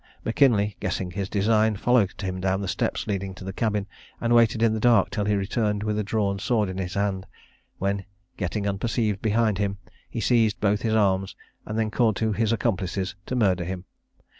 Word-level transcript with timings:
M'Kinlie, 0.25 0.77
guessing 0.79 1.11
his 1.11 1.29
design, 1.29 1.75
followed 1.75 2.19
him 2.19 2.41
down 2.41 2.59
the 2.61 2.67
steps 2.67 3.05
leading 3.05 3.35
to 3.35 3.43
the 3.43 3.53
cabin, 3.53 3.85
and 4.19 4.33
waited 4.33 4.63
in 4.63 4.73
the 4.73 4.79
dark 4.79 5.11
till 5.11 5.25
he 5.25 5.35
returned 5.35 5.83
with 5.83 5.95
a 5.99 6.03
drawn 6.03 6.39
sword 6.39 6.69
in 6.69 6.79
his 6.79 6.95
hand, 6.95 7.27
when 7.77 8.05
getting 8.35 8.67
unperceived 8.67 9.21
behind 9.21 9.59
him, 9.59 9.77
he 10.09 10.19
seized 10.19 10.59
both 10.59 10.81
his 10.81 10.95
arms, 10.95 11.35
and 11.67 11.77
then 11.77 11.91
called 11.91 12.15
to 12.15 12.33
his 12.33 12.51
accomplices 12.51 13.13
to 13.27 13.35
murder 13.35 13.63
him. 13.63 13.85